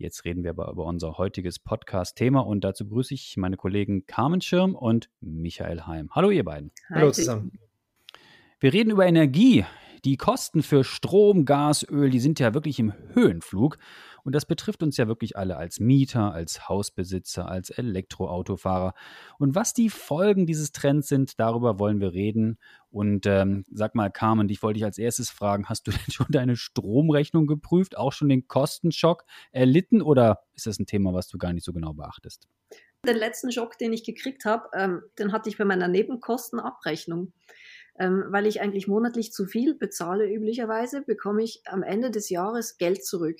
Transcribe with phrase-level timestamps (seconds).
[0.00, 4.40] Jetzt reden wir aber über unser heutiges Podcast-Thema und dazu begrüße ich meine Kollegen Carmen
[4.40, 6.08] Schirm und Michael Heim.
[6.12, 6.70] Hallo ihr beiden.
[6.88, 7.50] Hallo zusammen.
[8.60, 9.64] Wir reden über Energie.
[10.04, 13.76] Die Kosten für Strom, Gas, Öl, die sind ja wirklich im Höhenflug.
[14.24, 18.94] Und das betrifft uns ja wirklich alle als Mieter, als Hausbesitzer, als Elektroautofahrer.
[19.38, 22.58] Und was die Folgen dieses Trends sind, darüber wollen wir reden.
[22.90, 26.26] Und ähm, sag mal, Carmen, dich wollte ich als erstes fragen, hast du denn schon
[26.30, 31.38] deine Stromrechnung geprüft, auch schon den Kostenschock erlitten oder ist das ein Thema, was du
[31.38, 32.48] gar nicht so genau beachtest?
[33.06, 37.32] Den letzten Schock, den ich gekriegt habe, ähm, den hatte ich bei meiner Nebenkostenabrechnung.
[38.00, 42.78] Ähm, weil ich eigentlich monatlich zu viel bezahle üblicherweise, bekomme ich am Ende des Jahres
[42.78, 43.38] Geld zurück.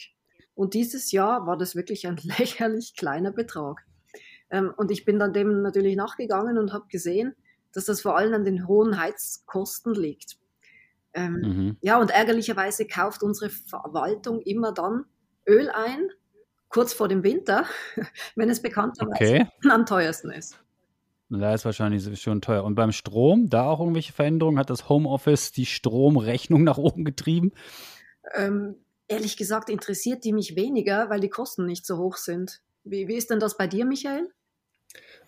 [0.58, 3.86] Und dieses Jahr war das wirklich ein lächerlich kleiner Betrag.
[4.50, 7.36] Ähm, und ich bin dann dem natürlich nachgegangen und habe gesehen,
[7.72, 10.36] dass das vor allem an den hohen Heizkosten liegt.
[11.14, 11.76] Ähm, mhm.
[11.80, 15.04] Ja, und ärgerlicherweise kauft unsere Verwaltung immer dann
[15.46, 16.08] Öl ein,
[16.70, 17.64] kurz vor dem Winter,
[18.34, 19.46] wenn es bekannterweise okay.
[19.70, 20.58] am teuersten ist.
[21.30, 22.64] Da ist wahrscheinlich schon teuer.
[22.64, 24.58] Und beim Strom, da auch irgendwelche Veränderungen?
[24.58, 27.52] Hat das Homeoffice die Stromrechnung nach oben getrieben?
[28.34, 28.74] Ähm,
[29.08, 32.60] ehrlich gesagt interessiert die mich weniger, weil die Kosten nicht so hoch sind.
[32.84, 34.28] Wie, wie ist denn das bei dir, Michael?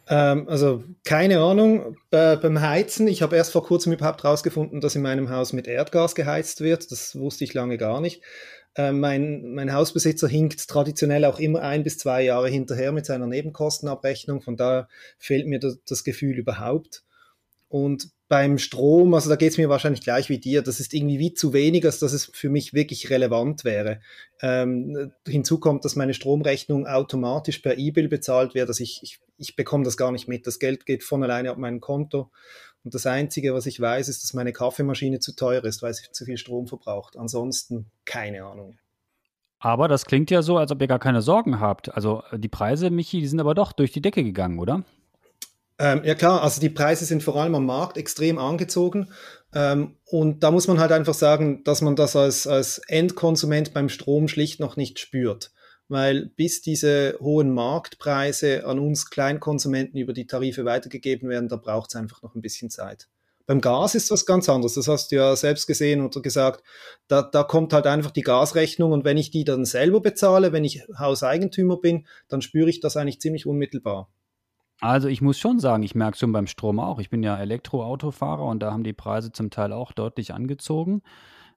[0.08, 3.06] Ähm, also keine Ahnung äh, beim Heizen.
[3.08, 6.90] Ich habe erst vor kurzem überhaupt herausgefunden, dass in meinem Haus mit Erdgas geheizt wird.
[6.90, 8.22] Das wusste ich lange gar nicht.
[8.76, 13.26] Äh, mein, mein Hausbesitzer hinkt traditionell auch immer ein bis zwei Jahre hinterher mit seiner
[13.26, 14.42] Nebenkostenabrechnung.
[14.42, 17.02] Von daher fehlt mir das, das Gefühl überhaupt.
[17.70, 21.20] Und beim Strom, also da geht es mir wahrscheinlich gleich wie dir, das ist irgendwie
[21.20, 24.00] wie zu wenig, als dass es für mich wirklich relevant wäre.
[24.42, 29.54] Ähm, hinzu kommt, dass meine Stromrechnung automatisch per E-Bill bezahlt wird, also ich, ich, ich
[29.54, 30.48] bekomme das gar nicht mit.
[30.48, 32.32] Das Geld geht von alleine auf mein Konto.
[32.82, 36.10] Und das Einzige, was ich weiß, ist, dass meine Kaffeemaschine zu teuer ist, weil sie
[36.10, 37.16] zu viel Strom verbraucht.
[37.16, 38.78] Ansonsten keine Ahnung.
[39.60, 41.94] Aber das klingt ja so, als ob ihr gar keine Sorgen habt.
[41.94, 44.82] Also die Preise, Michi, die sind aber doch durch die Decke gegangen, oder?
[45.80, 49.08] Ähm, ja klar, also die Preise sind vor allem am Markt extrem angezogen.
[49.54, 53.88] Ähm, und da muss man halt einfach sagen, dass man das als, als Endkonsument beim
[53.88, 55.52] Strom schlicht noch nicht spürt.
[55.88, 61.88] Weil bis diese hohen Marktpreise an uns Kleinkonsumenten über die Tarife weitergegeben werden, da braucht
[61.88, 63.08] es einfach noch ein bisschen Zeit.
[63.46, 64.74] Beim Gas ist was ganz anderes.
[64.74, 66.62] Das hast du ja selbst gesehen oder gesagt.
[67.08, 70.64] Da, da kommt halt einfach die Gasrechnung und wenn ich die dann selber bezahle, wenn
[70.64, 74.10] ich Hauseigentümer bin, dann spüre ich das eigentlich ziemlich unmittelbar.
[74.80, 76.98] Also ich muss schon sagen, ich merke es schon beim Strom auch.
[76.98, 81.02] Ich bin ja Elektroautofahrer und da haben die Preise zum Teil auch deutlich angezogen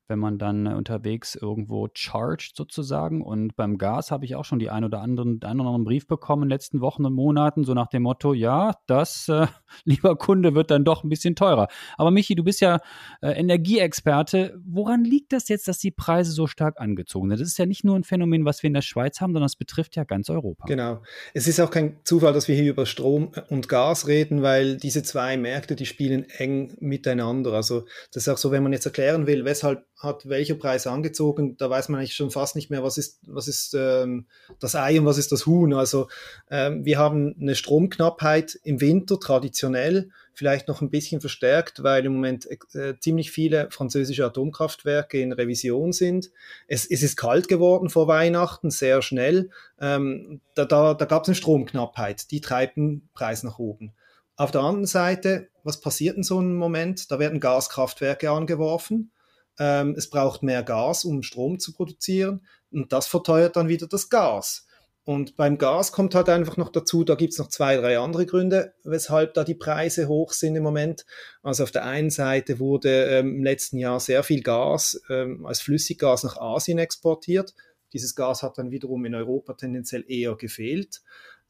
[0.08, 3.22] wenn man dann unterwegs irgendwo charged sozusagen.
[3.22, 6.08] Und beim Gas habe ich auch schon die ein oder anderen, einen oder anderen Brief
[6.08, 9.48] bekommen in den letzten Wochen und Monaten, so nach dem Motto, ja, das, äh,
[9.86, 11.68] lieber Kunde, wird dann doch ein bisschen teurer.
[11.98, 12.80] Aber Michi, du bist ja
[13.22, 14.60] äh, Energieexperte.
[14.66, 17.40] Woran liegt das jetzt, dass die Preise so stark angezogen sind?
[17.40, 19.56] Das ist ja nicht nur ein Phänomen, was wir in der Schweiz haben, sondern es
[19.56, 20.66] betrifft ja ganz Europa.
[20.68, 21.02] Genau.
[21.34, 25.04] Es ist auch kein Zufall, dass wir hier über Strom und Gas reden, weil diese
[25.04, 27.54] zwei Märkte, die spielen eng miteinander.
[27.54, 31.56] Also das ist auch so, wenn man jetzt erklären will, weshalb hat welcher Preis angezogen,
[31.58, 34.26] da weiß man eigentlich schon fast nicht mehr, was ist, was ist ähm,
[34.60, 35.74] das Ei und was ist das Huhn.
[35.74, 36.10] Also
[36.52, 42.14] ähm, wir haben eine Stromknappheit im Winter traditionell, vielleicht noch ein bisschen verstärkt, weil im
[42.14, 46.32] Moment äh, ziemlich viele französische Atomkraftwerke in Revision sind.
[46.68, 49.52] Es, es ist kalt geworden vor Weihnachten, sehr schnell.
[49.80, 53.94] Ähm, da da, da gab es eine Stromknappheit, die treibt den Preis nach oben.
[54.36, 57.10] Auf der anderen Seite, was passiert in so einem Moment?
[57.10, 59.12] Da werden Gaskraftwerke angeworfen
[59.60, 64.10] ähm, es braucht mehr Gas, um Strom zu produzieren und das verteuert dann wieder das
[64.10, 64.66] Gas.
[65.06, 68.26] Und beim Gas kommt halt einfach noch dazu, da gibt es noch zwei, drei andere
[68.26, 71.06] Gründe, weshalb da die Preise hoch sind im Moment.
[71.42, 75.62] Also auf der einen Seite wurde ähm, im letzten Jahr sehr viel Gas ähm, als
[75.62, 77.54] Flüssiggas nach Asien exportiert.
[77.92, 81.02] Dieses Gas hat dann wiederum in Europa tendenziell eher gefehlt.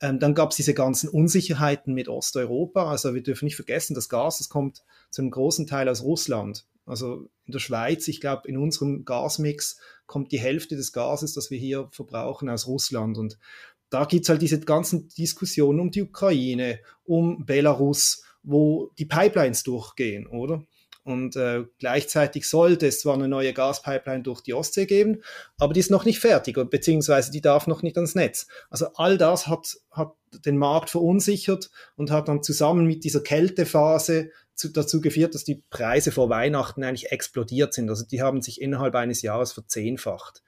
[0.04, 2.92] Ähm, dann gab es diese ganzen Unsicherheiten mit Osteuropa.
[2.92, 6.66] Also wir dürfen nicht vergessen, das Gas, das kommt zu einem großen Teil aus Russland.
[6.86, 11.52] Also in der Schweiz, ich glaube, in unserem Gasmix kommt die Hälfte des Gases, das
[11.52, 13.18] wir hier verbrauchen, aus Russland.
[13.18, 13.40] Und
[13.90, 19.64] da gibt es halt diese ganzen Diskussionen um die Ukraine, um Belarus, wo die Pipelines
[19.64, 20.66] durchgehen, oder?
[21.04, 25.22] Und äh, gleichzeitig sollte es zwar eine neue Gaspipeline durch die Ostsee geben,
[25.58, 28.48] aber die ist noch nicht fertig, beziehungsweise die darf noch nicht ans Netz.
[28.70, 30.14] Also all das hat, hat
[30.46, 35.62] den Markt verunsichert und hat dann zusammen mit dieser Kältephase zu, dazu geführt, dass die
[35.70, 37.90] Preise vor Weihnachten eigentlich explodiert sind.
[37.90, 40.42] Also die haben sich innerhalb eines Jahres verzehnfacht.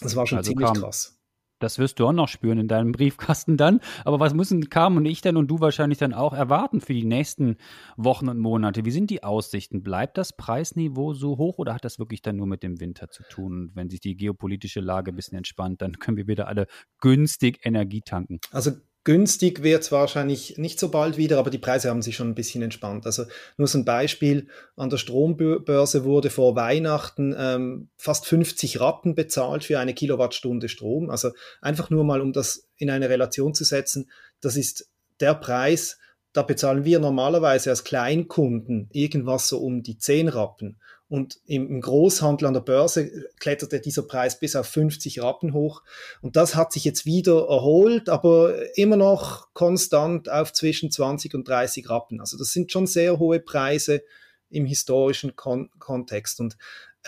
[0.00, 1.17] Das war schon also ziemlich kam, krass.
[1.58, 3.80] Das wirst du auch noch spüren in deinem Briefkasten dann.
[4.04, 7.04] Aber was müssen Carmen und ich denn und du wahrscheinlich dann auch erwarten für die
[7.04, 7.56] nächsten
[7.96, 8.84] Wochen und Monate?
[8.84, 9.82] Wie sind die Aussichten?
[9.82, 13.22] Bleibt das Preisniveau so hoch oder hat das wirklich dann nur mit dem Winter zu
[13.24, 13.52] tun?
[13.52, 16.66] Und wenn sich die geopolitische Lage ein bisschen entspannt, dann können wir wieder alle
[17.00, 18.40] günstig Energie tanken.
[18.52, 18.72] Also
[19.04, 22.34] günstig wird es wahrscheinlich nicht so bald wieder, aber die Preise haben sich schon ein
[22.34, 23.06] bisschen entspannt.
[23.06, 23.24] Also
[23.56, 29.64] nur so ein Beispiel, an der Strombörse wurde vor Weihnachten ähm, fast 50 Rappen bezahlt
[29.64, 31.10] für eine Kilowattstunde Strom.
[31.10, 31.30] Also
[31.60, 34.10] einfach nur mal, um das in eine Relation zu setzen,
[34.40, 34.90] das ist
[35.20, 35.98] der Preis,
[36.32, 40.78] da bezahlen wir normalerweise als Kleinkunden irgendwas so um die 10 Rappen.
[41.08, 43.10] Und im, Großhandel an der Börse
[43.40, 45.82] kletterte dieser Preis bis auf 50 Rappen hoch.
[46.20, 51.48] Und das hat sich jetzt wieder erholt, aber immer noch konstant auf zwischen 20 und
[51.48, 52.20] 30 Rappen.
[52.20, 54.02] Also das sind schon sehr hohe Preise
[54.50, 56.40] im historischen Kon Kontext.
[56.40, 56.56] Und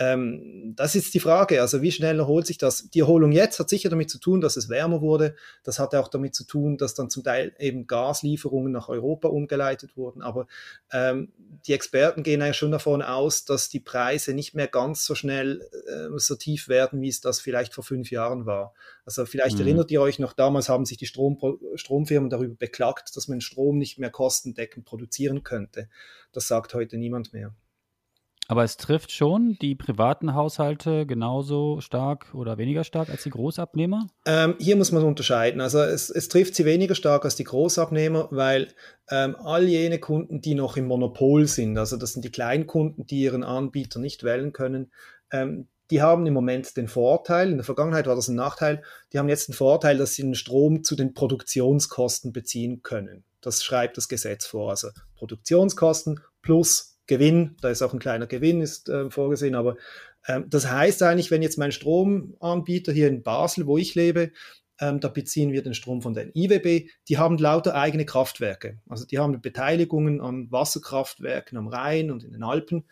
[0.01, 1.61] ähm, das ist die Frage.
[1.61, 2.89] Also wie schnell erholt sich das?
[2.89, 5.35] Die Erholung jetzt hat sicher damit zu tun, dass es wärmer wurde.
[5.63, 9.95] Das hatte auch damit zu tun, dass dann zum Teil eben Gaslieferungen nach Europa umgeleitet
[9.95, 10.23] wurden.
[10.23, 10.47] Aber
[10.91, 11.31] ähm,
[11.67, 15.69] die Experten gehen ja schon davon aus, dass die Preise nicht mehr ganz so schnell
[15.87, 18.73] äh, so tief werden, wie es das vielleicht vor fünf Jahren war.
[19.05, 19.67] Also vielleicht mhm.
[19.67, 21.37] erinnert ihr euch noch, damals haben sich die Strom
[21.75, 25.89] Stromfirmen darüber beklagt, dass man Strom nicht mehr kostendeckend produzieren könnte.
[26.31, 27.53] Das sagt heute niemand mehr.
[28.51, 34.07] Aber es trifft schon die privaten Haushalte genauso stark oder weniger stark als die Großabnehmer?
[34.25, 35.61] Ähm, hier muss man unterscheiden.
[35.61, 38.67] Also es, es, trifft sie weniger stark als die Großabnehmer, weil
[39.09, 43.21] ähm, all jene Kunden, die noch im Monopol sind, also das sind die Kleinkunden, die
[43.21, 44.91] ihren Anbieter nicht wählen können,
[45.31, 48.83] ähm, die haben im Moment den Vorteil, in der Vergangenheit war das ein Nachteil,
[49.13, 53.23] die haben jetzt den Vorteil, dass sie den Strom zu den Produktionskosten beziehen können.
[53.39, 54.71] Das schreibt das Gesetz vor.
[54.71, 59.75] Also Produktionskosten plus Gewinn, da ist auch ein kleiner Gewinn ist äh, vorgesehen, aber
[60.27, 64.31] ähm, das heißt eigentlich, wenn jetzt mein Stromanbieter hier in Basel, wo ich lebe,
[64.79, 68.79] ähm, da beziehen wir den Strom von den IWB, die haben lauter eigene Kraftwerke.
[68.89, 72.85] Also die haben Beteiligungen an Wasserkraftwerken am Rhein und in den Alpen.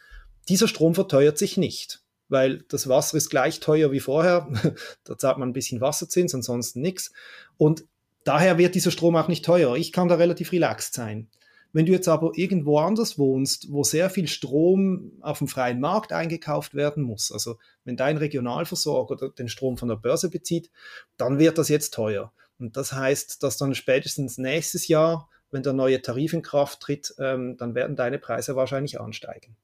[0.47, 4.47] Dieser Strom verteuert sich nicht, weil das Wasser ist gleich teuer wie vorher.
[5.03, 7.11] da zahlt man ein bisschen Wasserzins, ansonsten nichts.
[7.57, 7.85] Und
[8.23, 9.75] daher wird dieser Strom auch nicht teuer.
[9.75, 11.27] Ich kann da relativ relaxed sein.
[11.71, 16.11] Wenn du jetzt aber irgendwo anders wohnst, wo sehr viel Strom auf dem freien Markt
[16.11, 20.71] eingekauft werden muss, also wenn dein Regionalversorger den Strom von der Börse bezieht,
[21.17, 22.33] dann wird das jetzt teuer.
[22.57, 27.13] Und das heißt, dass dann spätestens nächstes Jahr, wenn der neue Tarif in Kraft tritt,
[27.19, 29.55] ähm, dann werden deine Preise wahrscheinlich ansteigen.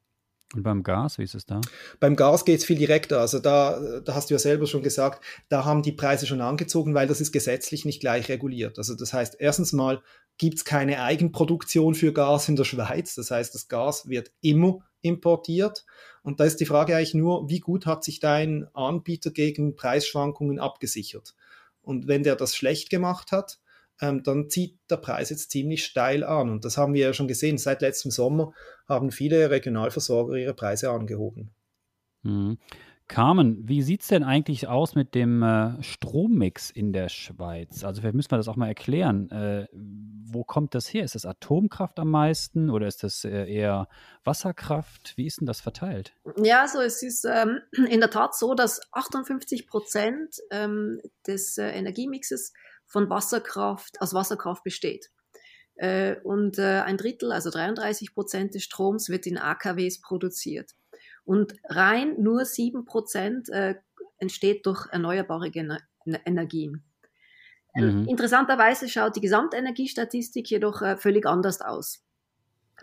[0.54, 1.60] Und beim Gas, wie ist es da?
[2.00, 3.19] Beim Gas geht es viel direkter.
[3.19, 6.94] Also da, da hast du ja selber schon gesagt, da haben die Preise schon angezogen,
[6.94, 8.78] weil das ist gesetzlich nicht gleich reguliert.
[8.78, 10.02] Also das heißt, erstens mal
[10.37, 13.15] gibt es keine Eigenproduktion für Gas in der Schweiz.
[13.15, 15.85] Das heißt, das Gas wird immer importiert.
[16.23, 20.59] Und da ist die Frage eigentlich nur, wie gut hat sich dein Anbieter gegen Preisschwankungen
[20.59, 21.35] abgesichert?
[21.81, 23.59] Und wenn der das schlecht gemacht hat,
[24.01, 26.49] ähm, dann zieht der Preis jetzt ziemlich steil an.
[26.49, 27.57] Und das haben wir ja schon gesehen.
[27.57, 28.53] Seit letztem Sommer
[28.87, 31.51] haben viele Regionalversorger ihre Preise angehoben.
[32.23, 32.57] Mhm.
[33.07, 37.83] Carmen, wie sieht es denn eigentlich aus mit dem äh, Strommix in der Schweiz?
[37.83, 39.29] Also vielleicht müssen wir das auch mal erklären.
[39.29, 39.67] Äh,
[40.35, 41.03] wo kommt das her?
[41.03, 43.87] Ist das Atomkraft am meisten oder ist das äh, eher
[44.23, 45.13] Wasserkraft?
[45.15, 46.13] Wie ist denn das verteilt?
[46.37, 51.69] Ja, also es ist ähm, in der Tat so, dass 58 Prozent ähm, des äh,
[51.69, 52.54] Energiemixes
[52.85, 55.09] von Wasserkraft, aus Wasserkraft besteht.
[55.75, 60.71] Äh, und äh, ein Drittel, also 33 Prozent des Stroms wird in AKWs produziert.
[61.23, 63.75] Und rein nur 7% äh,
[64.18, 66.83] entsteht durch erneuerbare Gener Energien.
[67.75, 68.07] Ähm, mhm.
[68.07, 72.03] Interessanterweise schaut die Gesamtenergiestatistik jedoch äh, völlig anders aus.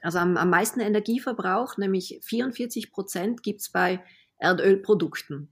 [0.00, 4.02] Also am, am meisten Energieverbrauch, nämlich 44 Prozent, gibt es bei
[4.38, 5.50] Erdölprodukten.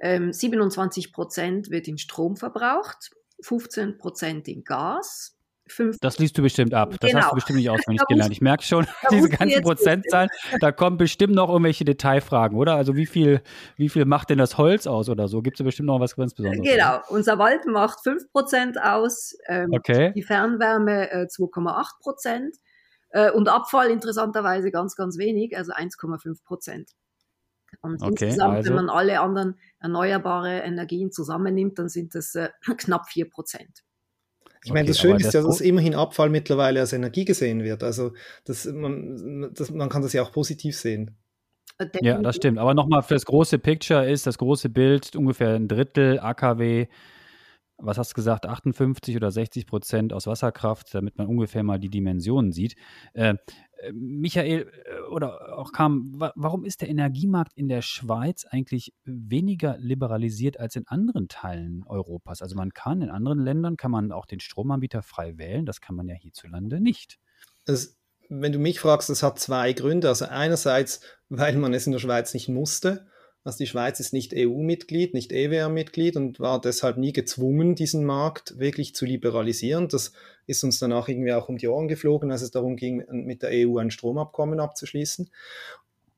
[0.00, 3.10] Ähm, 27 Prozent wird in Strom verbraucht,
[3.42, 5.37] 15 Prozent in Gas,
[5.72, 5.98] fünf.
[6.00, 6.94] Das liest du bestimmt ab.
[7.00, 7.22] Das genau.
[7.22, 8.32] hast du bestimmt nicht auswendig gelernt.
[8.32, 12.74] Ich merke schon, diese ganzen Prozentzahlen, da kommen bestimmt noch irgendwelche Detailfragen, oder?
[12.74, 13.42] Also wie viel,
[13.76, 15.42] wie viel macht denn das Holz aus oder so?
[15.42, 16.66] Gibt es bestimmt noch was ganz Besonderes?
[16.66, 17.10] Genau, oder?
[17.10, 20.12] unser Wald macht 5% aus, ähm, okay.
[20.14, 22.50] die Fernwärme äh, 2,8%
[23.10, 26.86] äh, und Abfall interessanterweise ganz, ganz wenig, also 1,5%.
[27.80, 28.70] Und okay, insgesamt, also.
[28.70, 33.28] wenn man alle anderen erneuerbare Energien zusammennimmt, dann sind es äh, knapp 4%.
[34.64, 37.82] Ich meine, das Schöne ist ja, dass immerhin Abfall mittlerweile als Energie gesehen wird.
[37.82, 38.12] Also
[38.44, 41.16] das, man, das, man kann das ja auch positiv sehen.
[42.00, 42.58] Ja, das stimmt.
[42.58, 46.88] Aber nochmal für das große Picture ist das große Bild ungefähr ein Drittel AKW,
[47.76, 51.88] was hast du gesagt, 58 oder 60 Prozent aus Wasserkraft, damit man ungefähr mal die
[51.90, 52.74] Dimensionen sieht.
[53.14, 53.36] Äh, äh
[53.92, 60.58] Michael äh, oder auch Kam, warum ist der Energiemarkt in der Schweiz eigentlich weniger liberalisiert
[60.58, 62.42] als in anderen Teilen Europas?
[62.42, 65.96] Also man kann in anderen Ländern kann man auch den Stromanbieter frei wählen, das kann
[65.96, 67.18] man ja hierzulande nicht.
[67.66, 70.08] Es, wenn du mich fragst, das hat zwei Gründe.
[70.08, 73.06] Also einerseits, weil man es in der Schweiz nicht musste
[73.48, 78.58] also die Schweiz ist nicht EU-Mitglied, nicht EWR-Mitglied und war deshalb nie gezwungen, diesen Markt
[78.58, 79.88] wirklich zu liberalisieren.
[79.88, 80.12] Das
[80.46, 83.48] ist uns danach irgendwie auch um die Ohren geflogen, als es darum ging, mit der
[83.54, 85.30] EU ein Stromabkommen abzuschließen.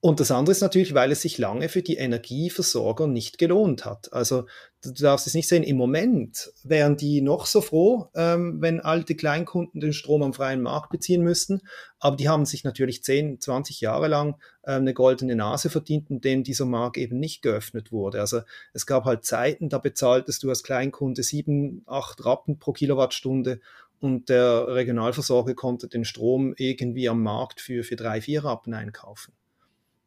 [0.02, 4.10] Und das andere ist natürlich, weil es sich lange für die Energieversorger nicht gelohnt hat.
[4.14, 4.46] Also
[4.82, 9.14] du darfst es nicht sehen, im Moment wären die noch so froh, ähm, wenn alte
[9.14, 11.60] Kleinkunden den Strom am freien Markt beziehen müssten.
[11.98, 16.22] Aber die haben sich natürlich 10, 20 Jahre lang äh, eine goldene Nase verdient, in
[16.22, 18.20] denen dieser Markt eben nicht geöffnet wurde.
[18.20, 18.40] Also
[18.72, 23.60] es gab halt Zeiten, da bezahltest du als Kleinkunde 7, 8 Rappen pro Kilowattstunde
[24.00, 29.34] und der Regionalversorger konnte den Strom irgendwie am Markt für, für 3, 4 Rappen einkaufen.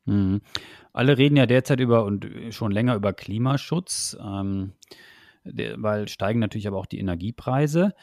[0.05, 0.41] Mhm.
[0.91, 4.73] Alle reden ja derzeit über und schon länger über Klimaschutz, ähm,
[5.43, 7.93] weil steigen natürlich aber auch die Energiepreise,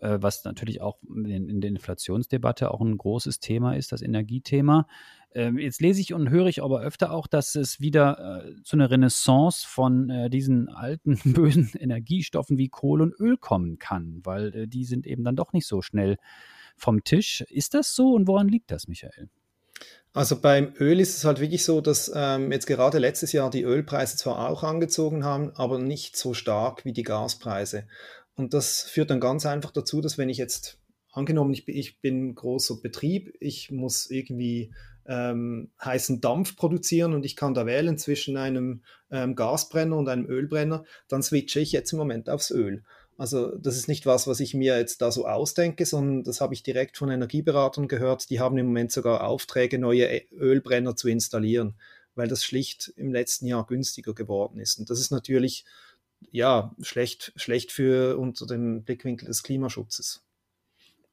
[0.00, 4.86] äh, was natürlich auch in, in, der Inflationsdebatte auch ein großes Thema ist, das Energiethema.
[5.32, 8.76] Ähm, jetzt lese ich und höre ich aber öfter auch, dass es wieder äh, zu
[8.76, 14.54] einer Renaissance von äh, diesen alten bösen Energiestoffen wie Kohle und Öl kommen kann, weil
[14.54, 16.18] äh, die sind eben dann doch nicht so schnell
[16.76, 17.42] vom Tisch.
[17.48, 19.28] Ist das so und woran liegt das, Michael?
[20.12, 23.64] Also beim Öl ist es halt wirklich so, dass ähm, jetzt gerade letztes Jahr die
[23.64, 27.88] Ölpreise zwar auch angezogen haben, aber nicht so stark wie die Gaspreise.
[28.36, 30.78] Und das führt dann ganz einfach dazu, dass wenn ich jetzt
[31.10, 34.72] angenommen, ich bin, ich bin großer Betrieb, ich muss irgendwie
[35.06, 40.26] ähm, heißen Dampf produzieren und ich kann da wählen zwischen einem ähm, Gasbrenner und einem
[40.26, 42.84] Ölbrenner, dann switche ich jetzt im Moment aufs Öl.
[43.16, 46.54] Also das ist nicht was, was ich mir jetzt da so ausdenke, sondern das habe
[46.54, 48.28] ich direkt von Energieberatern gehört.
[48.30, 51.74] Die haben im Moment sogar Aufträge, neue e- Ölbrenner zu installieren,
[52.14, 54.78] weil das schlicht im letzten Jahr günstiger geworden ist.
[54.78, 55.64] Und das ist natürlich
[56.32, 60.22] ja schlecht, schlecht für unter dem Blickwinkel des Klimaschutzes.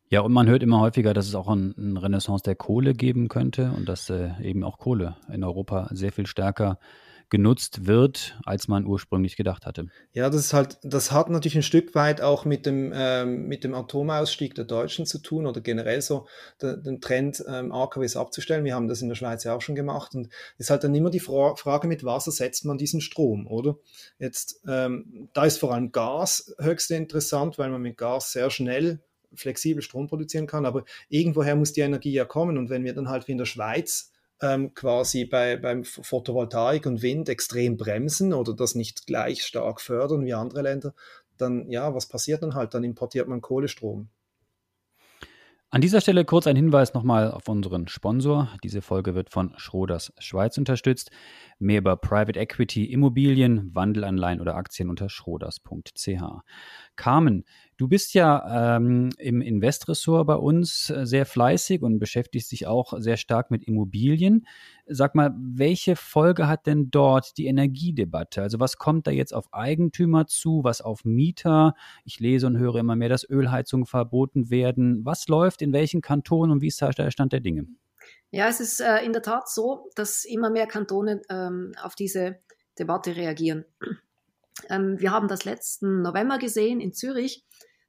[0.10, 3.72] Ja, und man hört immer häufiger, dass es auch eine Renaissance der Kohle geben könnte
[3.78, 6.80] und dass äh, eben auch Kohle in Europa sehr viel stärker
[7.32, 9.88] genutzt wird, als man ursprünglich gedacht hatte.
[10.14, 13.64] Ja, das ist halt, das hat natürlich ein Stück weit auch mit dem, ähm, mit
[13.64, 16.28] dem Atomausstieg der Deutschen zu tun oder generell so
[16.62, 18.66] den, den Trend, ähm, AKWs abzustellen.
[18.66, 20.94] Wir haben das in der Schweiz ja auch schon gemacht und es ist halt dann
[20.94, 23.78] immer die Fra Frage, mit was ersetzt man diesen Strom, oder?
[24.20, 29.00] Jetzt, ähm, da ist vor allem Gas höchst interessant, weil man mit Gas sehr schnell
[29.34, 33.08] flexibel Strom produzieren kann, aber irgendwoher muss die Energie ja kommen und wenn wir dann
[33.08, 34.11] halt wie in der Schweiz
[34.42, 40.26] ähm, quasi bei, beim Photovoltaik und Wind extrem bremsen oder das nicht gleich stark fördern
[40.26, 40.94] wie andere Länder,
[41.38, 42.74] dann ja, was passiert dann halt?
[42.74, 44.10] Dann importiert man Kohlestrom.
[45.74, 48.50] An dieser Stelle kurz ein Hinweis nochmal auf unseren Sponsor.
[48.62, 51.12] Diese Folge wird von Schroders Schweiz unterstützt.
[51.60, 56.22] Mehr über Private Equity, Immobilien, Wandelanleihen oder Aktien unter schroders.ch.
[56.98, 57.46] Carmen,
[57.82, 62.94] du bist ja ähm, im Investressort bei uns äh, sehr fleißig und beschäftigst dich auch
[63.00, 64.46] sehr stark mit Immobilien.
[64.86, 68.44] Sag mal, welche Folge hat denn dort die Energiedebatte?
[68.44, 71.74] Also was kommt da jetzt auf Eigentümer zu, was auf Mieter?
[72.06, 75.04] Ich lese und höre immer mehr, dass Ölheizungen verboten werden.
[75.04, 77.66] Was läuft in welchen Kantonen und wie ist der Stand der Dinge?
[78.30, 82.38] Ja, es ist äh, in der Tat so, dass immer mehr Kantone ähm, auf diese
[82.78, 83.66] Debatte reagieren.
[84.70, 87.44] Ähm, wir haben das letzten November gesehen in Zürich.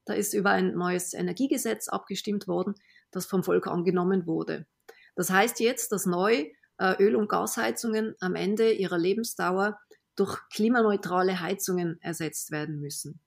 [0.04, 2.74] Da ist über ein neues Energiegesetz abgestimmt worden,
[3.10, 4.66] das vom Volk angenommen wurde.
[5.14, 6.46] Das heißt jetzt, dass neu
[6.78, 9.78] äh, Öl- und Gasheizungen am Ende ihrer Lebensdauer
[10.16, 13.20] durch klimaneutrale Heizungen ersetzt werden müssen.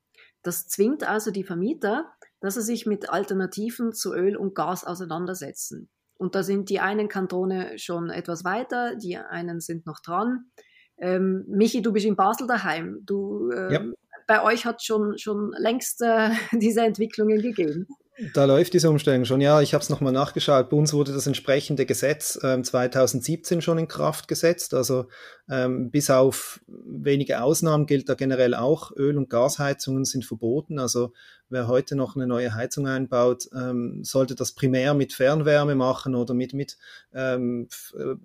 [0.44, 5.90] Das zwingt also die Vermieter, dass sie sich mit Alternativen zu Öl und Gas auseinandersetzen.
[6.18, 10.52] Und da sind die einen Kantone schon etwas weiter, die einen sind noch dran.
[10.98, 13.00] Ähm, Michi, du bist in Basel daheim.
[13.06, 13.96] Du, ähm.
[14.28, 17.88] Bei euch hat schon schon längst äh, diese Entwicklungen gegeben.
[18.34, 19.42] Da läuft diese Umstellung schon.
[19.42, 20.70] Ja, ich habe es nochmal nachgeschaut.
[20.70, 24.74] Bei uns wurde das entsprechende Gesetz ähm, 2017 schon in Kraft gesetzt.
[24.74, 25.08] Also
[25.50, 30.80] ähm, bis auf wenige Ausnahmen gilt da generell auch, Öl- und Gasheizungen sind verboten.
[30.80, 31.12] Also
[31.50, 36.34] wer heute noch eine neue Heizung einbaut, ähm, sollte das primär mit Fernwärme machen oder
[36.34, 36.78] mit, mit
[37.14, 37.68] ähm,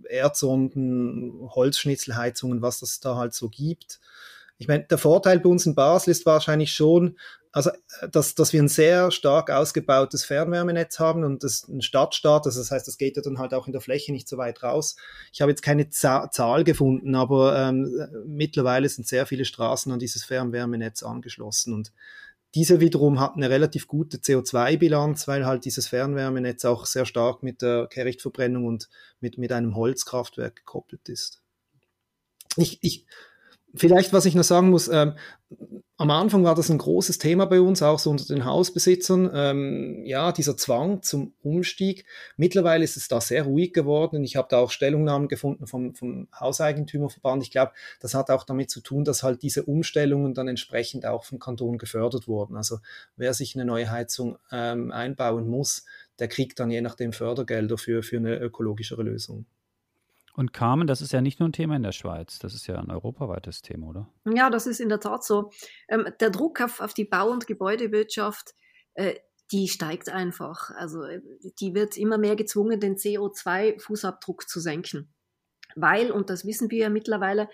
[0.08, 3.98] Erdsonden, Holzschnitzelheizungen, was das da halt so gibt.
[4.60, 7.16] Ich meine, der Vorteil bei uns in Basel ist wahrscheinlich schon,
[7.50, 7.70] also
[8.12, 12.70] dass, dass wir ein sehr stark ausgebautes Fernwärmenetz haben und das ein Stadtstaat, also das
[12.70, 14.96] heißt, das geht ja dann halt auch in der Fläche nicht so weit raus.
[15.32, 20.24] Ich habe jetzt keine Zahl gefunden, aber ähm, mittlerweile sind sehr viele Straßen an dieses
[20.24, 21.90] Fernwärmenetz angeschlossen und
[22.54, 27.62] diese wiederum hat eine relativ gute CO2-Bilanz, weil halt dieses Fernwärmenetz auch sehr stark mit
[27.62, 28.90] der Kehrichtverbrennung und
[29.20, 31.40] mit, mit einem Holzkraftwerk gekoppelt ist.
[32.56, 33.06] Ich, ich,
[33.74, 35.14] vielleicht, was ich noch sagen muss, ähm,
[36.00, 39.30] am Anfang war das ein großes Thema bei uns, auch so unter den Hausbesitzern.
[39.34, 42.06] Ähm, ja, dieser Zwang zum Umstieg.
[42.38, 44.24] Mittlerweile ist es da sehr ruhig geworden.
[44.24, 47.42] Ich habe da auch Stellungnahmen gefunden vom, vom Hauseigentümerverband.
[47.42, 51.24] Ich glaube, das hat auch damit zu tun, dass halt diese Umstellungen dann entsprechend auch
[51.24, 52.56] vom Kanton gefördert wurden.
[52.56, 52.78] Also
[53.16, 55.84] wer sich eine neue Heizung ähm, einbauen muss,
[56.18, 59.44] der kriegt dann je nachdem Fördergelder für, für eine ökologischere Lösung.
[60.40, 62.76] Und Carmen, das ist ja nicht nur ein Thema in der Schweiz, das ist ja
[62.76, 64.08] ein europaweites Thema, oder?
[64.24, 65.50] Ja, das ist in der Tat so.
[65.86, 68.54] Ähm, der Druck auf, auf die Bau- und Gebäudewirtschaft,
[68.94, 69.16] äh,
[69.52, 70.70] die steigt einfach.
[70.70, 71.20] Also äh,
[71.60, 75.12] die wird immer mehr gezwungen, den CO2-Fußabdruck zu senken.
[75.76, 77.50] Weil, und das wissen wir ja mittlerweile,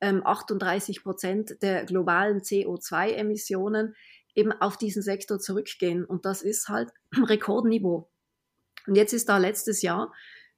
[0.00, 3.94] ähm, 38 Prozent der globalen CO2-Emissionen
[4.34, 6.06] eben auf diesen Sektor zurückgehen.
[6.06, 8.10] Und das ist halt Rekordniveau.
[8.86, 10.10] Und jetzt ist da letztes Jahr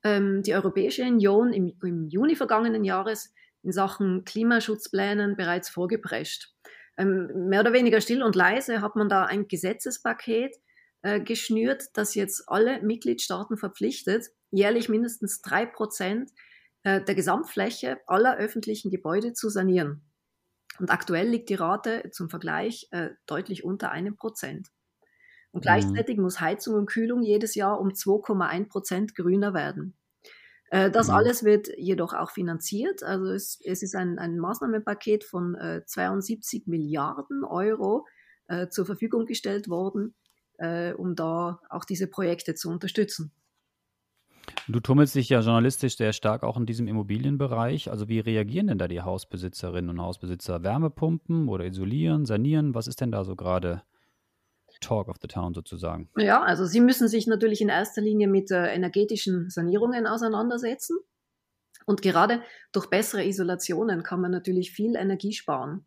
[0.04, 3.32] ähm, die Europäische Union im, im, Juni vergangenen Jahres
[3.62, 6.52] in Sachen Klimaschutzplänen bereits vorgeprescht.
[6.96, 10.56] Ähm, mehr oder weniger still und leise hat man da ein Gesetzespaket
[11.02, 16.30] äh, geschnürt, das jetzt alle Mitgliedstaaten verpflichtet, jährlich mindestens drei Prozent
[16.82, 20.02] äh, der Gesamtfläche aller öffentlichen Gebäude zu sanieren.
[20.78, 24.68] Und aktuell liegt die Rate zum Vergleich äh, deutlich unter einem Prozent.
[25.52, 25.62] Und mhm.
[25.62, 26.24] gleichzeitig mhm.
[26.24, 29.94] muss Heizung und Kühlung jedes Jahr um 2,1 Prozent grüner werden.
[30.70, 31.14] Äh, das mhm.
[31.14, 33.02] alles wird jedoch auch finanziert.
[33.02, 38.06] Also es, es ist ein, ein Maßnahmenpaket von äh, 72 Milliarden Euro
[38.48, 40.14] äh, zur Verfügung gestellt worden,
[40.58, 43.32] äh, um da auch diese Projekte zu unterstützen.
[44.68, 47.90] Du tummelst dich ja journalistisch sehr stark auch in diesem Immobilienbereich.
[47.90, 50.62] Also wie reagieren denn da die Hausbesitzerinnen und Hausbesitzer?
[50.62, 52.74] Wärmepumpen oder isolieren, sanieren?
[52.74, 53.82] Was ist denn da so gerade
[54.82, 56.10] Talk of the Town sozusagen?
[56.16, 60.98] Ja, also Sie müssen sich natürlich in erster Linie mit äh, energetischen Sanierungen auseinandersetzen.
[61.86, 62.42] Und gerade
[62.72, 65.84] durch bessere Isolationen kann man natürlich viel Energie sparen.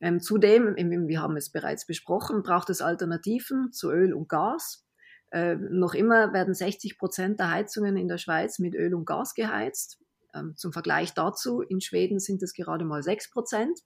[0.00, 4.86] Ähm, zudem, wir haben es bereits besprochen, braucht es Alternativen zu Öl und Gas.
[5.30, 9.34] Äh, noch immer werden 60 Prozent der Heizungen in der Schweiz mit Öl und Gas
[9.34, 9.98] geheizt.
[10.34, 13.78] Ähm, zum Vergleich dazu, in Schweden sind es gerade mal 6 Prozent.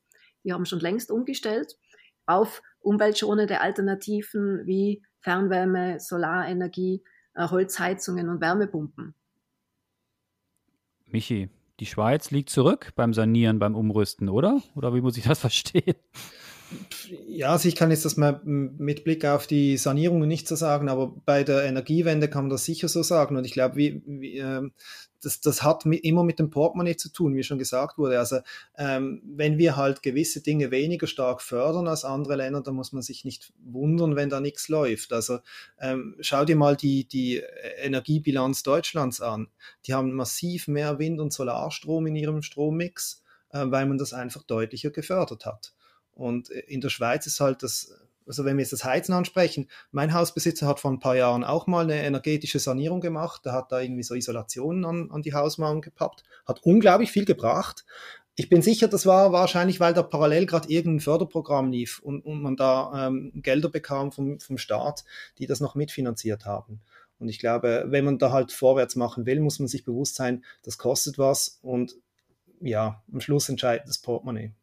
[0.44, 1.76] Die haben schon längst umgestellt
[2.30, 7.02] auf umweltschonende Alternativen wie Fernwärme, Solarenergie,
[7.34, 9.14] äh, Holzheizungen und Wärmepumpen.
[11.06, 14.62] Michi, die Schweiz liegt zurück beim Sanieren, beim Umrüsten, oder?
[14.74, 15.96] Oder wie muss ich das verstehen?
[17.26, 20.88] Ja, also ich kann jetzt das mal mit Blick auf die Sanierungen nicht so sagen,
[20.88, 23.36] aber bei der Energiewende kann man das sicher so sagen.
[23.36, 24.70] Und ich glaube, wie, wie, äh,
[25.22, 28.18] das, das hat mit, immer mit dem Portemonnaie zu tun, wie schon gesagt wurde.
[28.18, 28.38] Also
[28.76, 33.02] ähm, wenn wir halt gewisse Dinge weniger stark fördern als andere Länder, dann muss man
[33.02, 35.12] sich nicht wundern, wenn da nichts läuft.
[35.12, 35.38] Also
[35.78, 37.42] ähm, schau dir mal die, die
[37.78, 39.48] Energiebilanz Deutschlands an.
[39.86, 44.42] Die haben massiv mehr Wind- und Solarstrom in ihrem Strommix, äh, weil man das einfach
[44.42, 45.74] deutlicher gefördert hat.
[46.12, 47.94] Und in der Schweiz ist halt das
[48.30, 51.66] also wenn wir jetzt das Heizen ansprechen, mein Hausbesitzer hat vor ein paar Jahren auch
[51.66, 53.44] mal eine energetische Sanierung gemacht.
[53.44, 57.84] Der hat da irgendwie so Isolationen an, an die Hausmauern gepappt, hat unglaublich viel gebracht.
[58.36, 62.40] Ich bin sicher, das war wahrscheinlich, weil da parallel gerade irgendein Förderprogramm lief und, und
[62.40, 65.04] man da ähm, Gelder bekam vom, vom Staat,
[65.38, 66.80] die das noch mitfinanziert haben.
[67.18, 70.44] Und ich glaube, wenn man da halt vorwärts machen will, muss man sich bewusst sein,
[70.62, 71.96] das kostet was und
[72.60, 74.54] ja, am Schluss entscheidet das Portemonnaie.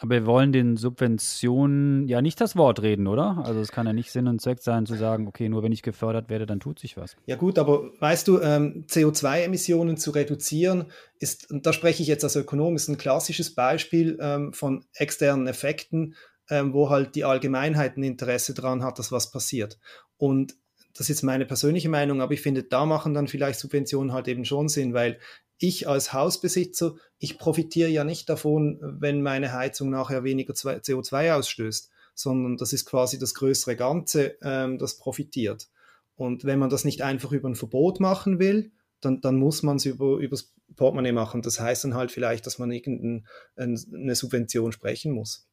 [0.00, 3.42] Aber wir wollen den Subventionen ja nicht das Wort reden, oder?
[3.44, 5.82] Also es kann ja nicht Sinn und Zweck sein zu sagen, okay, nur wenn ich
[5.82, 7.16] gefördert werde, dann tut sich was.
[7.26, 10.86] Ja gut, aber weißt du, ähm, CO2-Emissionen zu reduzieren,
[11.18, 15.48] ist, und da spreche ich jetzt als Ökonom, ist ein klassisches Beispiel ähm, von externen
[15.48, 16.14] Effekten,
[16.48, 19.78] ähm, wo halt die Allgemeinheit ein Interesse daran hat, dass was passiert.
[20.16, 20.54] Und
[20.94, 24.28] das ist jetzt meine persönliche Meinung, aber ich finde, da machen dann vielleicht Subventionen halt
[24.28, 25.18] eben schon Sinn, weil
[25.58, 31.90] ich als Hausbesitzer, ich profitiere ja nicht davon, wenn meine Heizung nachher weniger CO2 ausstößt,
[32.14, 35.68] sondern das ist quasi das größere Ganze, ähm, das profitiert.
[36.16, 39.76] Und wenn man das nicht einfach über ein Verbot machen will, dann, dann muss man
[39.76, 41.42] es über, übers Portemonnaie machen.
[41.42, 45.47] Das heißt dann halt vielleicht, dass man irgendeine Subvention sprechen muss.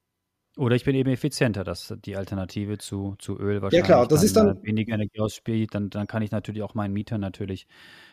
[0.57, 3.87] Oder ich bin eben effizienter, das ist die Alternative zu, zu Öl wahrscheinlich.
[3.89, 6.93] Ja klar, das ist dann weniger Energie ausspielt, dann, dann kann ich natürlich auch meinen
[6.93, 7.67] Mietern natürlich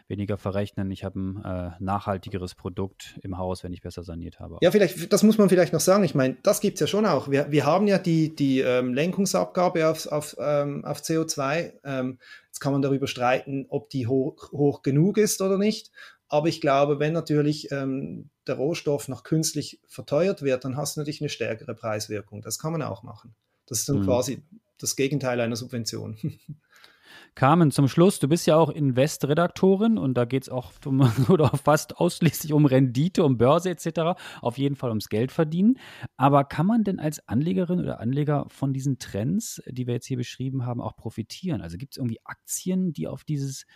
[0.08, 0.90] weniger verrechnen.
[0.90, 4.58] Ich habe ein äh, nachhaltigeres Produkt im Haus, wenn ich besser saniert habe.
[4.60, 6.04] Ja, vielleicht, das muss man vielleicht noch sagen.
[6.04, 7.30] Ich meine, das gibt es ja schon auch.
[7.30, 11.72] Wir, wir haben ja die, die ähm, Lenkungsabgabe auf, auf, ähm, auf CO2.
[11.84, 15.90] Ähm, jetzt kann man darüber streiten, ob die hoch, hoch genug ist oder nicht.
[16.32, 21.00] Aber ich glaube, wenn natürlich ähm, der Rohstoff noch künstlich verteuert wird, dann hast du
[21.00, 22.40] natürlich eine stärkere Preiswirkung.
[22.40, 23.34] Das kann man auch machen.
[23.66, 24.04] Das ist dann mhm.
[24.04, 24.42] quasi
[24.78, 26.16] das Gegenteil einer Subvention.
[27.34, 31.50] Carmen, zum Schluss, du bist ja auch Investredaktorin und da geht es auch um, oder
[31.50, 35.78] fast ausschließlich um Rendite, um Börse etc., auf jeden Fall ums Geld verdienen.
[36.16, 40.16] Aber kann man denn als Anlegerin oder Anleger von diesen Trends, die wir jetzt hier
[40.16, 41.60] beschrieben haben, auch profitieren?
[41.60, 43.66] Also gibt es irgendwie Aktien, die auf dieses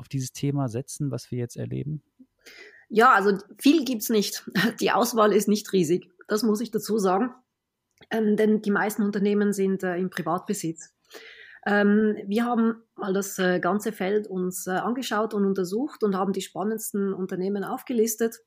[0.00, 2.02] auf dieses Thema setzen, was wir jetzt erleben?
[2.88, 4.50] Ja, also viel gibt es nicht.
[4.80, 6.10] Die Auswahl ist nicht riesig.
[6.26, 7.32] Das muss ich dazu sagen.
[8.10, 10.94] Ähm, denn die meisten Unternehmen sind äh, im Privatbesitz.
[11.66, 16.32] Ähm, wir haben mal das äh, ganze Feld uns äh, angeschaut und untersucht und haben
[16.32, 18.38] die spannendsten Unternehmen aufgelistet.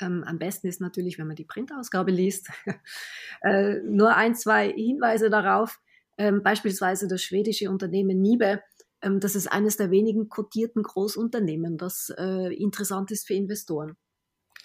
[0.00, 2.48] Ähm, am besten ist natürlich, wenn man die Printausgabe liest.
[3.42, 5.80] äh, nur ein, zwei Hinweise darauf.
[6.16, 8.62] Ähm, beispielsweise das schwedische Unternehmen Nibe
[9.02, 13.96] ähm, das ist eines der wenigen kotierten Großunternehmen, das äh, interessant ist für Investoren.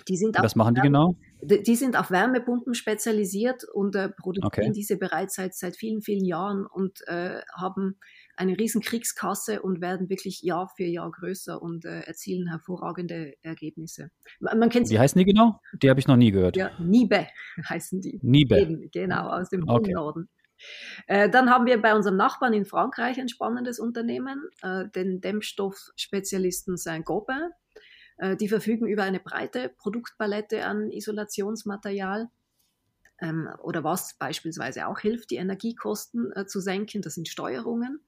[0.07, 1.15] Die sind Was machen die genau?
[1.41, 4.71] Die sind auf Wärmepumpen spezialisiert und äh, produzieren okay.
[4.73, 7.97] diese bereits seit, seit vielen, vielen Jahren und äh, haben
[8.35, 14.09] eine riesen Kriegskasse und werden wirklich Jahr für Jahr größer und äh, erzielen hervorragende Ergebnisse.
[14.39, 15.59] Man kennt Wie heißen die genau?
[15.81, 16.57] Die habe ich noch nie gehört.
[16.57, 17.27] Ja, Nibe
[17.69, 18.19] heißen die.
[18.21, 18.59] Nibe.
[18.59, 19.93] Eben, genau, aus dem okay.
[19.93, 20.29] Norden.
[21.07, 26.77] Äh, dann haben wir bei unserem Nachbarn in Frankreich ein spannendes Unternehmen, äh, den Dämmstoffspezialisten
[26.77, 27.51] Saint-Gobain.
[28.17, 32.29] Äh, die verfügen über eine breite Produktpalette an Isolationsmaterial.
[33.21, 37.99] Ähm, oder was beispielsweise auch hilft, die Energiekosten zu senken, das sind Steuerungen.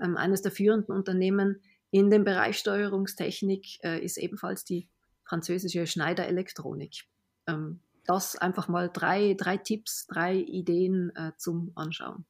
[0.00, 4.88] Ähm, eines der führenden Unternehmen in dem Bereich Steuerungstechnik ist ebenfalls die
[5.24, 7.04] französische Schneider Elektronik.
[7.46, 12.24] Ähm, das einfach mal drei, drei Tipps, drei Ideen äh, zum Anschauen.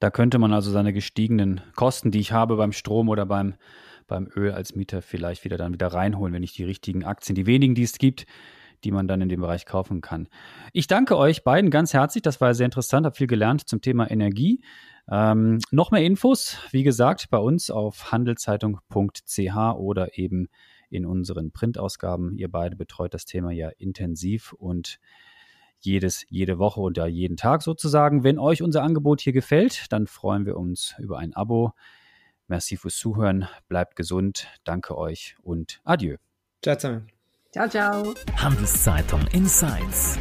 [0.00, 3.54] Da könnte man also seine gestiegenen Kosten, die ich habe beim Strom oder beim,
[4.06, 7.46] beim Öl als Mieter vielleicht wieder dann wieder reinholen, wenn ich die richtigen Aktien, die
[7.46, 8.24] wenigen, die es gibt,
[8.82, 10.28] die man dann in dem Bereich kaufen kann.
[10.72, 12.22] Ich danke euch beiden ganz herzlich.
[12.22, 14.62] Das war sehr interessant, habe viel gelernt zum Thema Energie.
[15.10, 20.48] Ähm, noch mehr Infos, wie gesagt, bei uns auf handelszeitung.ch oder eben
[20.90, 22.36] in unseren Printausgaben.
[22.36, 24.98] Ihr beide betreut das Thema ja intensiv und
[25.78, 28.22] jedes, jede Woche oder jeden Tag sozusagen.
[28.22, 31.72] Wenn euch unser Angebot hier gefällt, dann freuen wir uns über ein Abo.
[32.48, 36.16] Merci fürs Zuhören, bleibt gesund, danke euch und adieu.
[36.62, 37.06] Ciao zusammen.
[37.52, 38.14] Ciao, ciao.
[38.36, 40.18] Handelszeitung Insights.